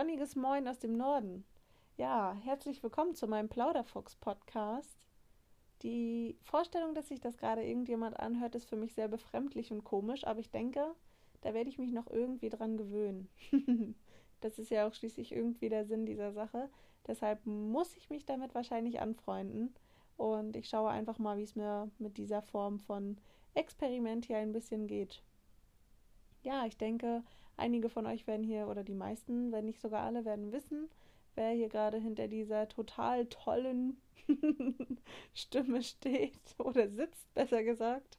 sonniges 0.00 0.34
Moin 0.34 0.66
aus 0.66 0.78
dem 0.78 0.96
Norden. 0.96 1.44
Ja, 1.98 2.34
herzlich 2.42 2.82
willkommen 2.82 3.14
zu 3.14 3.26
meinem 3.26 3.50
Plauderfuchs-Podcast. 3.50 5.06
Die 5.82 6.38
Vorstellung, 6.42 6.94
dass 6.94 7.08
sich 7.08 7.20
das 7.20 7.36
gerade 7.36 7.62
irgendjemand 7.62 8.18
anhört, 8.18 8.54
ist 8.54 8.66
für 8.66 8.76
mich 8.76 8.94
sehr 8.94 9.08
befremdlich 9.08 9.70
und 9.72 9.84
komisch, 9.84 10.26
aber 10.26 10.40
ich 10.40 10.50
denke, 10.50 10.94
da 11.42 11.52
werde 11.52 11.68
ich 11.68 11.76
mich 11.76 11.92
noch 11.92 12.08
irgendwie 12.08 12.48
dran 12.48 12.78
gewöhnen. 12.78 13.28
das 14.40 14.58
ist 14.58 14.70
ja 14.70 14.88
auch 14.88 14.94
schließlich 14.94 15.32
irgendwie 15.32 15.68
der 15.68 15.84
Sinn 15.84 16.06
dieser 16.06 16.32
Sache. 16.32 16.70
Deshalb 17.06 17.44
muss 17.44 17.94
ich 17.98 18.08
mich 18.08 18.24
damit 18.24 18.54
wahrscheinlich 18.54 19.02
anfreunden. 19.02 19.74
Und 20.16 20.56
ich 20.56 20.70
schaue 20.70 20.88
einfach 20.88 21.18
mal, 21.18 21.36
wie 21.36 21.42
es 21.42 21.56
mir 21.56 21.90
mit 21.98 22.16
dieser 22.16 22.40
Form 22.40 22.78
von 22.78 23.18
Experiment 23.52 24.24
hier 24.24 24.38
ein 24.38 24.52
bisschen 24.52 24.86
geht. 24.86 25.22
Ja, 26.42 26.64
ich 26.64 26.78
denke, 26.78 27.22
einige 27.60 27.88
von 27.88 28.06
euch 28.06 28.26
werden 28.26 28.44
hier, 28.44 28.68
oder 28.68 28.82
die 28.82 28.94
meisten, 28.94 29.52
wenn 29.52 29.66
nicht 29.66 29.80
sogar 29.80 30.02
alle, 30.02 30.24
werden 30.24 30.52
wissen, 30.52 30.88
wer 31.34 31.50
hier 31.50 31.68
gerade 31.68 31.98
hinter 31.98 32.28
dieser 32.28 32.68
total 32.68 33.26
tollen 33.26 34.00
Stimme 35.34 35.82
steht 35.82 36.40
oder 36.58 36.88
sitzt, 36.88 37.32
besser 37.34 37.62
gesagt. 37.62 38.18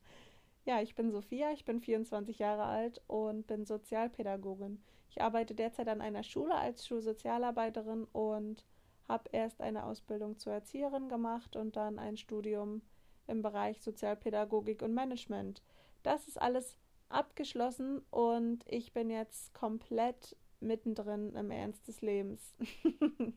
Ja, 0.66 0.82
ich 0.82 0.96
bin 0.96 1.12
Sophia, 1.12 1.52
ich 1.52 1.66
bin 1.66 1.82
24 1.82 2.40
Jahre 2.40 2.64
alt 2.64 3.02
und 3.08 3.48
bin 3.48 3.66
Sozialpädagogin. 3.66 4.82
Ich 5.10 5.22
arbeite 5.22 5.56
derzeit 5.56 5.88
an 5.88 6.02
einer 6.02 6.24
Schule 6.24 6.56
als 6.56 6.88
Schulsozialarbeiterin 6.88 8.06
und 8.14 8.64
habe 9.08 9.30
erst 9.34 9.60
eine 9.62 9.86
Ausbildung 9.86 10.38
zur 10.38 10.54
Erzieherin 10.54 11.10
gemacht 11.10 11.56
und 11.56 11.76
dann 11.76 12.00
ein 12.00 12.16
Studium 12.16 12.82
im 13.28 13.42
Bereich 13.42 13.82
Sozialpädagogik 13.82 14.82
und 14.84 14.94
Management. 14.94 15.62
Das 16.04 16.28
ist 16.28 16.40
alles 16.42 16.78
abgeschlossen 17.14 18.02
und 18.10 18.64
ich 18.68 18.94
bin 18.94 19.10
jetzt 19.10 19.54
komplett 19.54 20.36
mittendrin 20.60 21.36
im 21.36 21.52
Ernst 21.52 21.88
des 21.88 22.02
Lebens. 22.02 22.56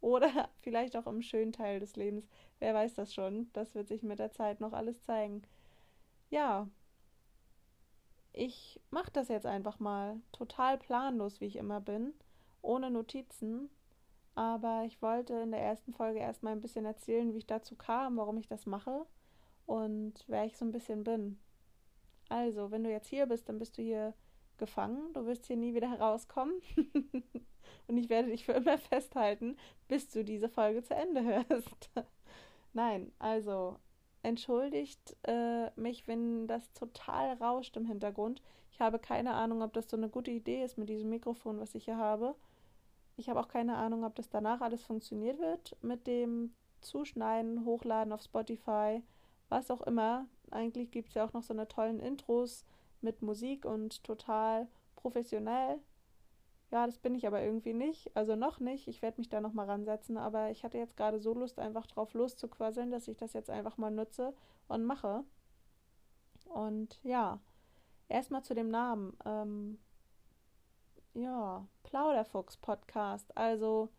Oder 0.00 0.48
vielleicht 0.60 0.96
auch 0.96 1.06
im 1.06 1.22
schönen 1.22 1.52
Teil 1.52 1.80
des 1.80 1.96
Lebens. 1.96 2.28
Wer 2.58 2.74
weiß 2.74 2.94
das 2.94 3.14
schon? 3.14 3.50
Das 3.52 3.74
wird 3.74 3.88
sich 3.88 4.02
mit 4.02 4.18
der 4.18 4.32
Zeit 4.32 4.60
noch 4.60 4.72
alles 4.72 5.02
zeigen. 5.04 5.42
Ja, 6.30 6.68
ich 8.32 8.80
mache 8.90 9.10
das 9.12 9.28
jetzt 9.28 9.46
einfach 9.46 9.78
mal. 9.78 10.20
Total 10.32 10.78
planlos, 10.78 11.40
wie 11.40 11.46
ich 11.46 11.56
immer 11.56 11.80
bin. 11.80 12.14
Ohne 12.62 12.90
Notizen. 12.90 13.68
Aber 14.34 14.84
ich 14.86 15.02
wollte 15.02 15.34
in 15.34 15.50
der 15.50 15.60
ersten 15.60 15.92
Folge 15.92 16.18
erstmal 16.18 16.54
ein 16.54 16.60
bisschen 16.60 16.86
erzählen, 16.86 17.32
wie 17.34 17.38
ich 17.38 17.46
dazu 17.46 17.76
kam, 17.76 18.16
warum 18.16 18.38
ich 18.38 18.48
das 18.48 18.64
mache 18.64 19.06
und 19.66 20.24
wer 20.26 20.46
ich 20.46 20.56
so 20.56 20.64
ein 20.64 20.72
bisschen 20.72 21.04
bin. 21.04 21.38
Also, 22.28 22.70
wenn 22.70 22.84
du 22.84 22.90
jetzt 22.90 23.08
hier 23.08 23.26
bist, 23.26 23.48
dann 23.48 23.58
bist 23.58 23.76
du 23.78 23.82
hier 23.82 24.14
gefangen. 24.58 25.12
Du 25.12 25.26
wirst 25.26 25.46
hier 25.46 25.56
nie 25.56 25.74
wieder 25.74 25.90
herauskommen. 25.90 26.54
und 27.88 27.96
ich 27.96 28.08
werde 28.08 28.30
dich 28.30 28.44
für 28.44 28.52
immer 28.52 28.78
festhalten, 28.78 29.56
bis 29.88 30.08
du 30.08 30.24
diese 30.24 30.48
Folge 30.48 30.82
zu 30.82 30.94
Ende 30.94 31.22
hörst. 31.24 31.90
Nein, 32.72 33.12
also 33.18 33.76
entschuldigt 34.22 35.16
äh, 35.24 35.70
mich, 35.78 36.06
wenn 36.06 36.46
das 36.46 36.72
total 36.72 37.34
rauscht 37.34 37.76
im 37.76 37.86
Hintergrund. 37.86 38.40
Ich 38.70 38.80
habe 38.80 38.98
keine 38.98 39.34
Ahnung, 39.34 39.62
ob 39.62 39.72
das 39.72 39.90
so 39.90 39.96
eine 39.96 40.08
gute 40.08 40.30
Idee 40.30 40.62
ist 40.62 40.78
mit 40.78 40.88
diesem 40.88 41.10
Mikrofon, 41.10 41.60
was 41.60 41.74
ich 41.74 41.84
hier 41.84 41.98
habe. 41.98 42.34
Ich 43.16 43.28
habe 43.28 43.40
auch 43.40 43.48
keine 43.48 43.76
Ahnung, 43.76 44.04
ob 44.04 44.14
das 44.14 44.30
danach 44.30 44.60
alles 44.60 44.82
funktioniert 44.82 45.38
wird 45.38 45.76
mit 45.82 46.06
dem 46.06 46.54
Zuschneiden, 46.80 47.64
Hochladen 47.64 48.12
auf 48.12 48.22
Spotify, 48.22 49.02
was 49.52 49.70
auch 49.70 49.82
immer. 49.82 50.26
Eigentlich 50.50 50.90
gibt 50.90 51.08
es 51.08 51.14
ja 51.14 51.24
auch 51.24 51.32
noch 51.32 51.42
so 51.42 51.52
eine 51.52 51.68
tollen 51.68 52.00
Intros 52.00 52.64
mit 53.00 53.22
Musik 53.22 53.64
und 53.64 54.02
total 54.02 54.66
professionell. 54.96 55.78
Ja, 56.70 56.86
das 56.86 56.98
bin 56.98 57.14
ich 57.14 57.26
aber 57.26 57.42
irgendwie 57.42 57.74
nicht. 57.74 58.16
Also 58.16 58.34
noch 58.34 58.58
nicht. 58.58 58.88
Ich 58.88 59.02
werde 59.02 59.18
mich 59.18 59.28
da 59.28 59.40
nochmal 59.40 59.66
ransetzen. 59.66 60.16
Aber 60.16 60.50
ich 60.50 60.64
hatte 60.64 60.78
jetzt 60.78 60.96
gerade 60.96 61.20
so 61.20 61.34
Lust, 61.34 61.58
einfach 61.58 61.86
drauf 61.86 62.14
loszuquasseln, 62.14 62.90
dass 62.90 63.08
ich 63.08 63.16
das 63.18 63.34
jetzt 63.34 63.50
einfach 63.50 63.76
mal 63.76 63.90
nutze 63.90 64.34
und 64.68 64.84
mache. 64.84 65.24
Und 66.46 66.98
ja, 67.02 67.40
erstmal 68.08 68.42
zu 68.42 68.54
dem 68.54 68.70
Namen. 68.70 69.16
Ähm, 69.26 69.78
ja, 71.12 71.66
Plauderfuchs 71.82 72.56
Podcast. 72.56 73.36
Also, 73.36 73.90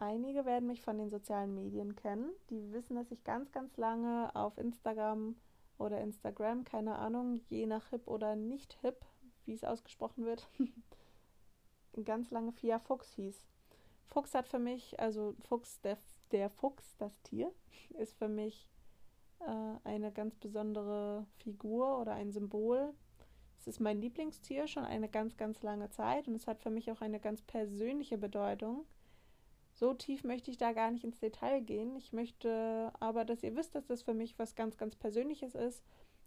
einige 0.00 0.44
werden 0.44 0.66
mich 0.66 0.82
von 0.82 0.98
den 0.98 1.10
sozialen 1.10 1.54
Medien 1.54 1.94
kennen. 1.94 2.30
Die 2.48 2.72
wissen, 2.72 2.96
dass 2.96 3.10
ich 3.10 3.22
ganz, 3.24 3.52
ganz 3.52 3.76
lange 3.76 4.34
auf 4.34 4.58
Instagram 4.58 5.36
oder 5.78 6.00
Instagram, 6.00 6.64
keine 6.64 6.98
Ahnung, 6.98 7.40
je 7.48 7.66
nach 7.66 7.90
hip 7.90 8.06
oder 8.06 8.36
nicht 8.36 8.78
hip, 8.82 9.04
wie 9.46 9.54
es 9.54 9.64
ausgesprochen 9.64 10.24
wird, 10.24 10.48
ganz 12.04 12.30
lange 12.30 12.52
Fia 12.52 12.78
Fuchs 12.78 13.12
hieß. 13.12 13.46
Fuchs 14.06 14.34
hat 14.34 14.48
für 14.48 14.58
mich, 14.58 14.98
also 14.98 15.34
Fuchs, 15.48 15.80
der, 15.80 15.96
der 16.32 16.50
Fuchs, 16.50 16.96
das 16.98 17.20
Tier, 17.22 17.52
ist 17.98 18.14
für 18.14 18.28
mich 18.28 18.68
äh, 19.40 19.76
eine 19.84 20.12
ganz 20.12 20.34
besondere 20.36 21.26
Figur 21.38 22.00
oder 22.00 22.12
ein 22.12 22.30
Symbol. 22.30 22.92
Es 23.58 23.66
ist 23.66 23.80
mein 23.80 24.00
Lieblingstier 24.00 24.66
schon 24.66 24.84
eine 24.84 25.08
ganz, 25.08 25.36
ganz 25.36 25.62
lange 25.62 25.90
Zeit 25.90 26.28
und 26.28 26.34
es 26.34 26.46
hat 26.46 26.60
für 26.60 26.70
mich 26.70 26.90
auch 26.90 27.02
eine 27.02 27.20
ganz 27.20 27.42
persönliche 27.42 28.16
Bedeutung. 28.16 28.86
So 29.80 29.94
tief 29.94 30.24
möchte 30.24 30.50
ich 30.50 30.58
da 30.58 30.72
gar 30.72 30.90
nicht 30.90 31.04
ins 31.04 31.20
Detail 31.20 31.62
gehen. 31.62 31.96
Ich 31.96 32.12
möchte 32.12 32.92
aber, 33.00 33.24
dass 33.24 33.42
ihr 33.42 33.56
wisst, 33.56 33.74
dass 33.74 33.86
das 33.86 34.02
für 34.02 34.12
mich 34.12 34.38
was 34.38 34.54
ganz, 34.54 34.76
ganz 34.76 34.94
Persönliches 34.94 35.54
ist. 35.54 35.82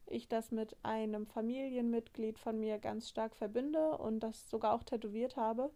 Ich 0.08 0.28
das 0.28 0.50
mit 0.50 0.76
einem 0.82 1.28
Familienmitglied 1.28 2.40
von 2.40 2.60
mir 2.60 2.80
ganz 2.80 3.10
stark 3.10 3.36
verbinde 3.36 4.00
und 4.00 4.22
das 4.22 4.50
sogar 4.50 4.74
auch 4.74 4.82
tätowiert 4.82 5.38
habe. 5.38 5.70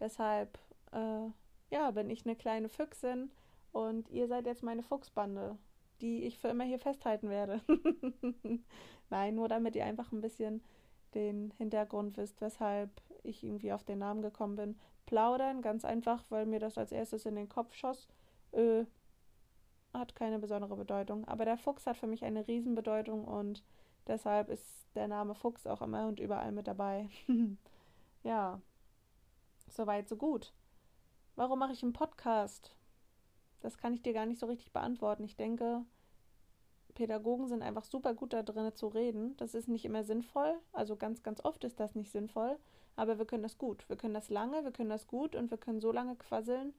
Deshalb, 0.00 0.58
äh, 0.90 1.28
ja, 1.70 1.92
bin 1.92 2.10
ich 2.10 2.26
eine 2.26 2.34
kleine 2.34 2.68
Füchsin 2.68 3.30
und 3.70 4.08
ihr 4.08 4.26
seid 4.26 4.46
jetzt 4.46 4.64
meine 4.64 4.82
Fuchsbande, 4.82 5.58
die 6.00 6.24
ich 6.24 6.40
für 6.40 6.48
immer 6.48 6.64
hier 6.64 6.80
festhalten 6.80 7.30
werde. 7.30 7.60
Nein, 9.10 9.36
nur 9.36 9.46
damit 9.46 9.76
ihr 9.76 9.84
einfach 9.84 10.10
ein 10.10 10.22
bisschen 10.22 10.60
den 11.14 11.52
Hintergrund 11.58 12.16
wisst, 12.16 12.40
weshalb 12.40 12.90
ich 13.22 13.44
irgendwie 13.44 13.72
auf 13.72 13.84
den 13.84 13.98
Namen 13.98 14.22
gekommen 14.22 14.56
bin 14.56 14.76
plaudern, 15.10 15.60
ganz 15.60 15.84
einfach, 15.84 16.22
weil 16.28 16.46
mir 16.46 16.60
das 16.60 16.78
als 16.78 16.92
erstes 16.92 17.26
in 17.26 17.34
den 17.34 17.48
Kopf 17.48 17.74
schoss. 17.74 18.06
Äh, 18.52 18.84
hat 19.92 20.14
keine 20.14 20.38
besondere 20.38 20.76
Bedeutung. 20.76 21.26
Aber 21.26 21.44
der 21.44 21.58
Fuchs 21.58 21.84
hat 21.86 21.96
für 21.96 22.06
mich 22.06 22.24
eine 22.24 22.46
Riesenbedeutung 22.46 23.24
und 23.24 23.64
deshalb 24.06 24.48
ist 24.48 24.86
der 24.94 25.08
Name 25.08 25.34
Fuchs 25.34 25.66
auch 25.66 25.82
immer 25.82 26.06
und 26.06 26.20
überall 26.20 26.52
mit 26.52 26.68
dabei. 26.68 27.08
ja, 28.22 28.60
soweit, 29.68 30.08
so 30.08 30.16
gut. 30.16 30.52
Warum 31.34 31.58
mache 31.58 31.72
ich 31.72 31.82
einen 31.82 31.92
Podcast? 31.92 32.72
Das 33.62 33.78
kann 33.78 33.92
ich 33.92 34.02
dir 34.02 34.12
gar 34.12 34.26
nicht 34.26 34.38
so 34.38 34.46
richtig 34.46 34.72
beantworten. 34.72 35.24
Ich 35.24 35.36
denke, 35.36 35.82
Pädagogen 37.00 37.48
sind 37.48 37.62
einfach 37.62 37.84
super 37.84 38.12
gut 38.12 38.34
da 38.34 38.42
drin 38.42 38.74
zu 38.74 38.88
reden. 38.88 39.34
Das 39.38 39.54
ist 39.54 39.68
nicht 39.68 39.86
immer 39.86 40.04
sinnvoll. 40.04 40.54
Also 40.74 40.96
ganz, 40.96 41.22
ganz 41.22 41.42
oft 41.42 41.64
ist 41.64 41.80
das 41.80 41.94
nicht 41.94 42.12
sinnvoll. 42.12 42.58
Aber 42.94 43.18
wir 43.18 43.24
können 43.24 43.42
das 43.42 43.56
gut. 43.56 43.88
Wir 43.88 43.96
können 43.96 44.12
das 44.12 44.28
lange, 44.28 44.64
wir 44.64 44.70
können 44.70 44.90
das 44.90 45.06
gut 45.06 45.34
und 45.34 45.50
wir 45.50 45.56
können 45.56 45.80
so 45.80 45.92
lange 45.92 46.14
quasseln, 46.16 46.74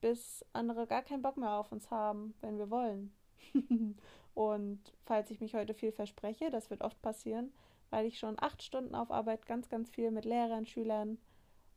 bis 0.00 0.42
andere 0.54 0.86
gar 0.86 1.02
keinen 1.02 1.20
Bock 1.20 1.36
mehr 1.36 1.52
auf 1.52 1.72
uns 1.72 1.90
haben, 1.90 2.32
wenn 2.40 2.56
wir 2.56 2.70
wollen. 2.70 3.12
und 4.34 4.80
falls 5.04 5.30
ich 5.30 5.42
mich 5.42 5.54
heute 5.54 5.74
viel 5.74 5.92
verspreche, 5.92 6.50
das 6.50 6.70
wird 6.70 6.80
oft 6.80 7.02
passieren, 7.02 7.52
weil 7.90 8.06
ich 8.06 8.18
schon 8.18 8.36
acht 8.40 8.62
Stunden 8.62 8.94
auf 8.94 9.10
Arbeit 9.10 9.44
ganz, 9.44 9.68
ganz 9.68 9.90
viel 9.90 10.10
mit 10.10 10.24
Lehrern, 10.24 10.64
Schülern, 10.64 11.18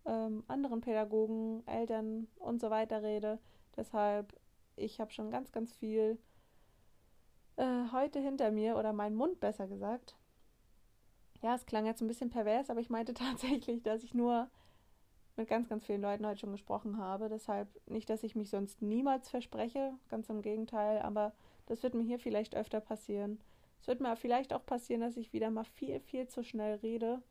ähm, 0.05 0.45
anderen 0.47 0.79
Pädagogen, 0.79 1.67
Eltern 1.67 2.29
und 2.37 2.61
so 2.61 2.69
weiter 2.69 3.03
rede. 3.03 3.39
Deshalb, 3.75 4.33
ich 4.77 5.01
habe 5.01 5.11
schon 5.11 5.31
ganz, 5.31 5.51
ganz 5.51 5.73
viel 5.73 6.17
äh, 7.57 7.91
heute 7.91 8.19
hinter 8.19 8.51
mir 8.51 8.77
oder 8.77 8.93
mein 8.93 9.15
Mund 9.15 9.39
besser 9.39 9.67
gesagt. 9.67 10.15
Ja, 11.41 11.55
es 11.55 11.65
klang 11.65 11.85
jetzt 11.85 12.01
ein 12.01 12.07
bisschen 12.07 12.29
pervers, 12.29 12.69
aber 12.69 12.79
ich 12.79 12.89
meinte 12.89 13.13
tatsächlich, 13.13 13.83
dass 13.83 14.03
ich 14.03 14.13
nur 14.13 14.49
mit 15.35 15.47
ganz, 15.47 15.67
ganz 15.67 15.85
vielen 15.85 16.01
Leuten 16.01 16.25
heute 16.25 16.39
schon 16.39 16.51
gesprochen 16.51 16.97
habe. 16.97 17.27
Deshalb 17.29 17.67
nicht, 17.87 18.09
dass 18.09 18.23
ich 18.23 18.35
mich 18.35 18.49
sonst 18.49 18.81
niemals 18.81 19.29
verspreche, 19.29 19.93
ganz 20.09 20.29
im 20.29 20.41
Gegenteil, 20.41 21.01
aber 21.01 21.33
das 21.65 21.81
wird 21.83 21.95
mir 21.95 22.03
hier 22.03 22.19
vielleicht 22.19 22.55
öfter 22.55 22.79
passieren. 22.79 23.39
Es 23.81 23.87
wird 23.87 23.99
mir 23.99 24.15
vielleicht 24.15 24.53
auch 24.53 24.65
passieren, 24.65 25.01
dass 25.01 25.17
ich 25.17 25.33
wieder 25.33 25.49
mal 25.49 25.65
viel, 25.65 25.99
viel 25.99 26.27
zu 26.27 26.43
schnell 26.43 26.75
rede. 26.75 27.21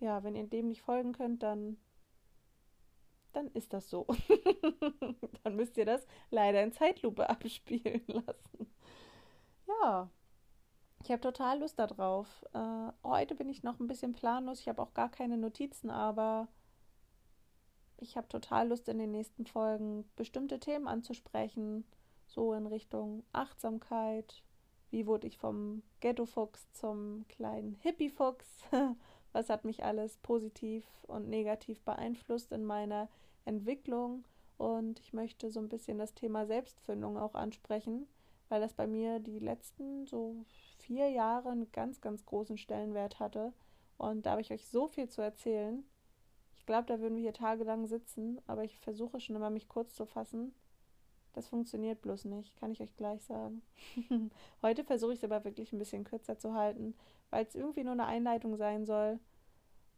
Ja, 0.00 0.22
wenn 0.22 0.34
ihr 0.34 0.46
dem 0.46 0.68
nicht 0.68 0.82
folgen 0.82 1.12
könnt, 1.12 1.42
dann 1.42 1.76
dann 3.32 3.48
ist 3.52 3.72
das 3.72 3.88
so. 3.88 4.06
dann 5.42 5.56
müsst 5.56 5.76
ihr 5.76 5.84
das 5.84 6.06
leider 6.30 6.62
in 6.62 6.72
Zeitlupe 6.72 7.28
abspielen 7.30 8.02
lassen. 8.06 8.66
Ja, 9.66 10.10
ich 11.02 11.10
habe 11.10 11.20
total 11.20 11.60
Lust 11.60 11.78
darauf. 11.78 12.44
Äh, 12.52 12.92
heute 13.04 13.34
bin 13.34 13.48
ich 13.48 13.62
noch 13.62 13.80
ein 13.80 13.86
bisschen 13.86 14.12
planlos. 14.12 14.60
Ich 14.60 14.68
habe 14.68 14.82
auch 14.82 14.94
gar 14.94 15.10
keine 15.10 15.36
Notizen, 15.36 15.90
aber 15.90 16.48
ich 17.98 18.16
habe 18.16 18.28
total 18.28 18.68
Lust 18.68 18.88
in 18.88 18.98
den 18.98 19.10
nächsten 19.10 19.46
Folgen 19.46 20.08
bestimmte 20.16 20.60
Themen 20.60 20.88
anzusprechen. 20.88 21.84
So 22.26 22.52
in 22.54 22.66
Richtung 22.66 23.24
Achtsamkeit. 23.32 24.42
Wie 24.90 25.06
wurde 25.06 25.26
ich 25.26 25.38
vom 25.38 25.82
Ghetto-Fuchs 26.00 26.70
zum 26.72 27.26
kleinen 27.28 27.74
Hippie-Fuchs? 27.82 28.64
was 29.32 29.48
hat 29.48 29.64
mich 29.64 29.82
alles 29.84 30.18
positiv 30.18 30.84
und 31.02 31.28
negativ 31.28 31.80
beeinflusst 31.82 32.52
in 32.52 32.64
meiner 32.64 33.08
Entwicklung. 33.44 34.24
Und 34.58 35.00
ich 35.00 35.12
möchte 35.12 35.50
so 35.50 35.60
ein 35.60 35.68
bisschen 35.68 35.98
das 35.98 36.14
Thema 36.14 36.46
Selbstfindung 36.46 37.16
auch 37.16 37.34
ansprechen, 37.34 38.06
weil 38.48 38.60
das 38.60 38.74
bei 38.74 38.86
mir 38.86 39.18
die 39.20 39.38
letzten 39.38 40.06
so 40.06 40.44
vier 40.78 41.08
Jahre 41.10 41.50
einen 41.50 41.70
ganz, 41.72 42.00
ganz 42.00 42.24
großen 42.26 42.58
Stellenwert 42.58 43.20
hatte. 43.20 43.52
Und 43.98 44.26
da 44.26 44.32
habe 44.32 44.40
ich 44.40 44.52
euch 44.52 44.66
so 44.66 44.88
viel 44.88 45.08
zu 45.08 45.22
erzählen. 45.22 45.84
Ich 46.56 46.66
glaube, 46.66 46.86
da 46.86 47.00
würden 47.00 47.16
wir 47.16 47.22
hier 47.22 47.32
tagelang 47.32 47.86
sitzen, 47.86 48.40
aber 48.46 48.64
ich 48.64 48.78
versuche 48.78 49.20
schon 49.20 49.36
immer, 49.36 49.50
mich 49.50 49.68
kurz 49.68 49.94
zu 49.94 50.06
fassen. 50.06 50.54
Das 51.32 51.48
funktioniert 51.48 52.02
bloß 52.02 52.26
nicht, 52.26 52.54
kann 52.56 52.72
ich 52.72 52.82
euch 52.82 52.94
gleich 52.96 53.22
sagen. 53.24 53.62
Heute 54.62 54.84
versuche 54.84 55.12
ich 55.12 55.18
es 55.18 55.24
aber 55.24 55.44
wirklich 55.44 55.72
ein 55.72 55.78
bisschen 55.78 56.04
kürzer 56.04 56.38
zu 56.38 56.54
halten, 56.54 56.94
weil 57.30 57.46
es 57.46 57.54
irgendwie 57.54 57.84
nur 57.84 57.94
eine 57.94 58.06
Einleitung 58.06 58.56
sein 58.56 58.84
soll, 58.84 59.18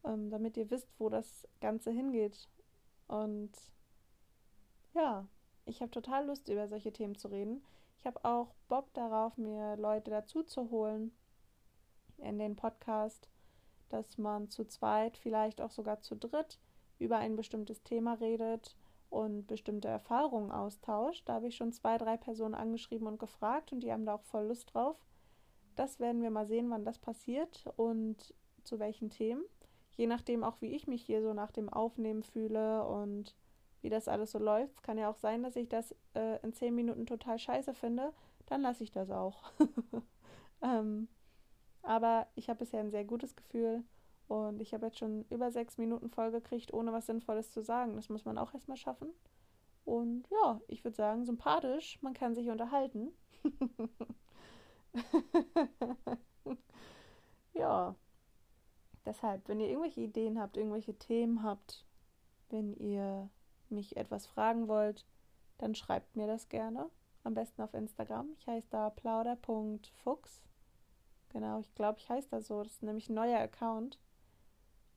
ähm, 0.04 0.30
damit 0.30 0.56
ihr 0.56 0.70
wisst, 0.70 0.88
wo 0.98 1.08
das 1.08 1.48
Ganze 1.60 1.90
hingeht. 1.90 2.48
Und 3.08 3.50
ja, 4.94 5.26
ich 5.66 5.80
habe 5.80 5.90
total 5.90 6.26
Lust, 6.26 6.48
über 6.48 6.68
solche 6.68 6.92
Themen 6.92 7.16
zu 7.16 7.28
reden. 7.28 7.62
Ich 8.04 8.06
habe 8.06 8.22
auch 8.22 8.52
Bock 8.68 8.92
darauf, 8.92 9.38
mir 9.38 9.78
Leute 9.78 10.10
dazu 10.10 10.42
zu 10.42 10.70
holen 10.70 11.10
in 12.18 12.38
den 12.38 12.54
Podcast, 12.54 13.30
dass 13.88 14.18
man 14.18 14.50
zu 14.50 14.66
zweit, 14.66 15.16
vielleicht 15.16 15.62
auch 15.62 15.70
sogar 15.70 16.02
zu 16.02 16.14
dritt 16.14 16.60
über 16.98 17.16
ein 17.16 17.34
bestimmtes 17.34 17.82
Thema 17.82 18.12
redet 18.12 18.76
und 19.08 19.46
bestimmte 19.46 19.88
Erfahrungen 19.88 20.52
austauscht. 20.52 21.26
Da 21.26 21.32
habe 21.32 21.48
ich 21.48 21.56
schon 21.56 21.72
zwei, 21.72 21.96
drei 21.96 22.18
Personen 22.18 22.54
angeschrieben 22.54 23.06
und 23.06 23.18
gefragt 23.18 23.72
und 23.72 23.80
die 23.80 23.90
haben 23.90 24.04
da 24.04 24.16
auch 24.16 24.24
voll 24.24 24.48
Lust 24.48 24.74
drauf. 24.74 24.98
Das 25.74 25.98
werden 25.98 26.20
wir 26.20 26.30
mal 26.30 26.46
sehen, 26.46 26.68
wann 26.68 26.84
das 26.84 26.98
passiert 26.98 27.64
und 27.76 28.34
zu 28.64 28.78
welchen 28.80 29.08
Themen. 29.08 29.46
Je 29.96 30.06
nachdem 30.06 30.44
auch, 30.44 30.60
wie 30.60 30.76
ich 30.76 30.86
mich 30.86 31.00
hier 31.02 31.22
so 31.22 31.32
nach 31.32 31.52
dem 31.52 31.70
Aufnehmen 31.70 32.22
fühle 32.22 32.86
und 32.86 33.34
wie 33.84 33.90
das 33.90 34.08
alles 34.08 34.32
so 34.32 34.38
läuft. 34.38 34.82
Kann 34.82 34.96
ja 34.96 35.10
auch 35.10 35.18
sein, 35.18 35.42
dass 35.42 35.56
ich 35.56 35.68
das 35.68 35.94
äh, 36.14 36.40
in 36.42 36.54
zehn 36.54 36.74
Minuten 36.74 37.04
total 37.04 37.38
scheiße 37.38 37.74
finde. 37.74 38.14
Dann 38.46 38.62
lasse 38.62 38.82
ich 38.82 38.90
das 38.90 39.10
auch. 39.10 39.52
ähm, 40.62 41.06
aber 41.82 42.26
ich 42.34 42.48
habe 42.48 42.60
bisher 42.60 42.80
ein 42.80 42.90
sehr 42.90 43.04
gutes 43.04 43.36
Gefühl 43.36 43.84
und 44.26 44.62
ich 44.62 44.72
habe 44.72 44.86
jetzt 44.86 44.98
schon 44.98 45.26
über 45.28 45.50
sechs 45.50 45.76
Minuten 45.76 46.08
voll 46.08 46.30
gekriegt, 46.30 46.72
ohne 46.72 46.94
was 46.94 47.04
Sinnvolles 47.06 47.52
zu 47.52 47.60
sagen. 47.60 47.96
Das 47.96 48.08
muss 48.08 48.24
man 48.24 48.38
auch 48.38 48.54
erstmal 48.54 48.78
schaffen. 48.78 49.10
Und 49.84 50.24
ja, 50.30 50.62
ich 50.66 50.82
würde 50.82 50.96
sagen, 50.96 51.26
sympathisch, 51.26 51.98
man 52.00 52.14
kann 52.14 52.34
sich 52.34 52.48
unterhalten. 52.48 53.12
ja. 57.52 57.94
Deshalb, 59.04 59.46
wenn 59.46 59.60
ihr 59.60 59.68
irgendwelche 59.68 60.00
Ideen 60.00 60.40
habt, 60.40 60.56
irgendwelche 60.56 60.98
Themen 60.98 61.42
habt, 61.42 61.84
wenn 62.48 62.72
ihr 62.76 63.28
mich 63.74 63.96
etwas 63.96 64.26
fragen 64.26 64.68
wollt, 64.68 65.04
dann 65.58 65.74
schreibt 65.74 66.16
mir 66.16 66.26
das 66.26 66.48
gerne. 66.48 66.90
Am 67.22 67.34
besten 67.34 67.62
auf 67.62 67.74
Instagram. 67.74 68.28
Ich 68.38 68.46
heiße 68.46 68.68
da 68.70 68.90
plauder.fuchs. 68.90 70.42
Genau, 71.30 71.60
ich 71.60 71.74
glaube, 71.74 71.98
ich 71.98 72.08
heiße 72.08 72.28
da 72.30 72.40
so. 72.40 72.62
Das 72.62 72.72
ist 72.72 72.82
nämlich 72.82 73.08
ein 73.08 73.14
neuer 73.14 73.40
Account. 73.40 73.98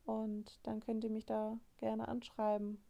Und 0.06 0.59
dann 0.63 0.79
könnt 0.79 1.03
ihr 1.03 1.09
mich 1.09 1.25
da 1.25 1.57
gerne 1.77 2.07
anschreiben 2.07 2.81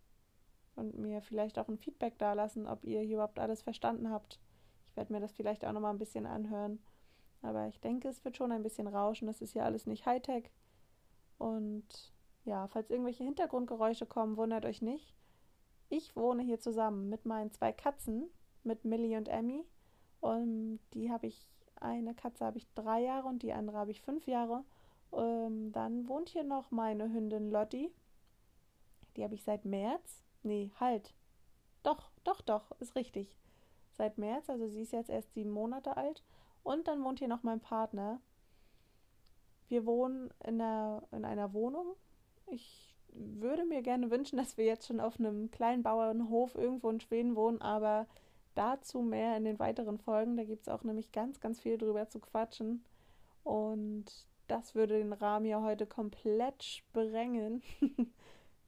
und 0.76 0.98
mir 0.98 1.22
vielleicht 1.22 1.58
auch 1.58 1.68
ein 1.68 1.78
Feedback 1.78 2.18
dalassen, 2.20 2.68
ob 2.68 2.84
ihr 2.84 3.02
hier 3.02 3.16
überhaupt 3.16 3.40
alles 3.40 3.62
verstanden 3.62 4.12
habt. 4.12 4.40
Ich 4.90 4.96
werde 4.96 5.14
mir 5.14 5.20
das 5.20 5.34
vielleicht 5.34 5.66
auch 5.66 5.72
nochmal 5.72 5.94
ein 5.94 6.00
bisschen 6.00 6.26
anhören. 6.26 6.80
Aber 7.42 7.68
ich 7.68 7.80
denke, 7.80 8.08
es 8.08 8.24
wird 8.24 8.38
schon 8.38 8.52
ein 8.52 8.64
bisschen 8.64 8.88
rauschen. 8.88 9.28
Das 9.28 9.42
ist 9.42 9.54
ja 9.54 9.64
alles 9.64 9.86
nicht 9.86 10.06
Hightech. 10.06 10.52
Und 11.38 12.14
ja, 12.46 12.68
falls 12.68 12.90
irgendwelche 12.90 13.24
Hintergrundgeräusche 13.24 14.06
kommen, 14.06 14.38
wundert 14.38 14.66
euch 14.66 14.82
nicht. 14.82 15.17
Ich 15.90 16.16
wohne 16.16 16.44
hier 16.44 16.60
zusammen 16.60 17.10
mit 17.10 17.26
meinen 17.26 17.52
zwei 17.52 17.72
Katzen, 17.72 18.30
mit 18.64 18.84
Millie 18.84 19.18
und 19.18 19.30
Emmy. 19.30 19.66
Und 20.20 20.80
die 20.94 21.12
habe 21.12 21.28
ich, 21.28 21.48
eine 21.80 22.14
Katze 22.14 22.46
habe 22.46 22.58
ich 22.58 22.68
drei 22.74 23.02
Jahre 23.02 23.28
und 23.28 23.44
die 23.44 23.54
andere 23.54 23.78
habe 23.78 23.92
ich 23.92 24.02
fünf 24.02 24.28
Jahre. 24.28 24.64
Ähm, 25.14 25.72
dann 25.72 26.08
wohnt 26.08 26.30
hier 26.30 26.44
noch 26.44 26.72
meine 26.72 27.12
Hündin 27.14 27.50
Lotti. 27.50 27.92
Die 29.16 29.24
habe 29.24 29.36
ich 29.36 29.44
seit 29.44 29.66
März. 29.66 30.24
Nee, 30.44 30.72
halt. 30.80 31.14
Doch, 31.84 32.12
doch, 32.24 32.42
doch, 32.42 32.72
ist 32.80 32.96
richtig. 32.96 33.34
Seit 33.94 34.18
März, 34.18 34.50
also 34.50 34.68
sie 34.68 34.82
ist 34.82 34.92
jetzt 34.92 35.10
erst 35.10 35.34
sieben 35.34 35.52
Monate 35.52 35.96
alt. 35.96 36.24
Und 36.64 36.88
dann 36.88 37.04
wohnt 37.04 37.20
hier 37.20 37.30
noch 37.30 37.44
mein 37.44 37.62
Partner. 37.62 38.20
Wir 39.70 39.86
wohnen 39.86 40.30
in 40.46 40.62
einer, 40.62 41.04
in 41.12 41.24
einer 41.24 41.54
Wohnung. 41.54 41.96
Ich 42.48 42.97
würde 43.18 43.66
mir 43.66 43.82
gerne 43.82 44.12
wünschen, 44.12 44.38
dass 44.38 44.58
wir 44.58 44.66
jetzt 44.66 44.88
schon 44.88 45.00
auf 45.00 45.20
einem 45.20 45.52
kleinen 45.52 45.84
Bauernhof 45.84 46.56
irgendwo 46.56 46.90
in 46.90 47.00
Schweden 47.00 47.36
wohnen, 47.36 47.62
aber 47.62 48.08
dazu 48.56 49.02
mehr 49.02 49.38
in 49.38 49.46
den 49.46 49.60
weiteren 49.60 49.98
Folgen. 49.98 50.38
Da 50.38 50.44
gibt 50.44 50.64
es 50.64 50.70
auch 50.70 50.84
nämlich 50.84 51.12
ganz, 51.12 51.40
ganz 51.40 51.60
viel 51.60 51.78
drüber 51.78 52.10
zu 52.10 52.20
quatschen. 52.20 52.84
Und 53.44 54.06
das 54.48 54.76
würde 54.76 54.98
den 54.98 55.14
Rahmen 55.14 55.46
ja 55.46 55.62
heute 55.62 55.86
komplett 55.86 56.64
sprengen. 56.64 57.62